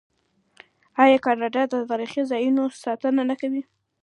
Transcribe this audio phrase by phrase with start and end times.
[1.03, 3.61] آیا کاناډا د تاریخي ځایونو ساتنه نه کوي؟